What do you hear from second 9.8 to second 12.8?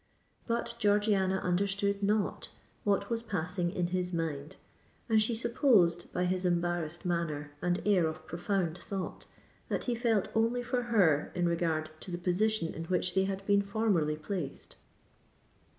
he felt only for her in regard to the position